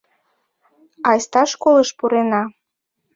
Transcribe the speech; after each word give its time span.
Айста 1.09 1.41
школыш 1.51 1.89
пурена! 1.97 2.43